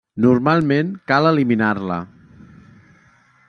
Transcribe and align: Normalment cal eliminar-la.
Normalment 0.25 0.89
cal 1.11 1.31
eliminar-la. 1.33 1.99